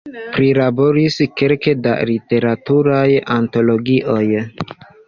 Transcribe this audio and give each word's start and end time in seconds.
Prilaboris 0.35 1.17
kelke 1.41 1.75
da 1.83 1.95
literaturaj 2.13 3.07
antologioj. 3.39 4.21